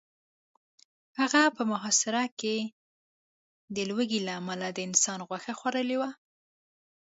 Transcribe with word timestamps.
هغه 1.19 1.41
په 1.55 1.61
محاصره 1.71 2.23
کې 2.39 2.55
د 3.75 3.77
لوږې 3.89 4.19
له 4.27 4.31
امله 4.39 4.67
د 4.73 4.79
انسان 4.87 5.19
غوښه 5.27 5.53
خوړلې 5.59 5.97
وه 6.01 6.09